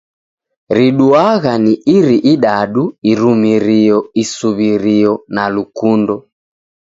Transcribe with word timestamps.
Riduagha 0.75 1.51
ni 1.65 1.73
iri 1.95 2.15
idadu, 2.31 2.85
Irumirio, 3.11 3.99
isuw'irio, 4.23 5.13
na 5.39 5.45
lukundo 5.59 6.19